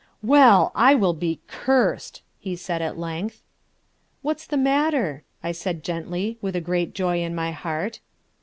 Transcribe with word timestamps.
"Well, 0.23 0.71
I 0.73 0.95
will 0.95 1.13
be 1.13 1.41
cursed!" 1.45 2.23
he 2.39 2.55
said 2.55 2.81
at 2.81 2.97
length. 2.97 3.43
"What's 4.23 4.47
the 4.47 4.57
matter?" 4.57 5.23
I 5.43 5.51
said 5.51 5.83
gently, 5.83 6.39
with 6.41 6.55
a 6.55 6.59
great 6.59 6.95
joy 6.95 7.21
at 7.21 7.31
my 7.33 7.51
heart. 7.51 7.99